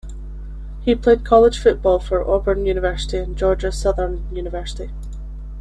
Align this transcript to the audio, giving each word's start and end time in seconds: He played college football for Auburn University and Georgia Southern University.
He 0.81 0.95
played 0.95 1.23
college 1.23 1.59
football 1.59 1.99
for 1.99 2.27
Auburn 2.27 2.65
University 2.65 3.17
and 3.19 3.37
Georgia 3.37 3.71
Southern 3.71 4.27
University. 4.35 4.89